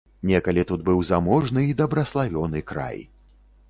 [0.29, 3.09] Некалі тут быў заможны й дабраславёны край.